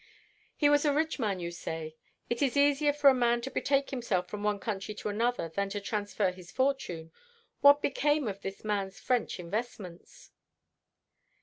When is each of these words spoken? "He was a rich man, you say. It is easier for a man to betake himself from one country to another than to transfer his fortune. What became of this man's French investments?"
"He 0.55 0.67
was 0.67 0.83
a 0.83 0.91
rich 0.91 1.19
man, 1.19 1.39
you 1.39 1.51
say. 1.51 1.95
It 2.27 2.41
is 2.41 2.57
easier 2.57 2.91
for 2.91 3.07
a 3.11 3.13
man 3.13 3.39
to 3.41 3.51
betake 3.51 3.91
himself 3.91 4.27
from 4.27 4.41
one 4.41 4.57
country 4.59 4.95
to 4.95 5.09
another 5.09 5.47
than 5.47 5.69
to 5.69 5.79
transfer 5.79 6.31
his 6.31 6.51
fortune. 6.51 7.11
What 7.59 7.83
became 7.83 8.27
of 8.27 8.41
this 8.41 8.63
man's 8.63 8.99
French 8.99 9.39
investments?" 9.39 10.31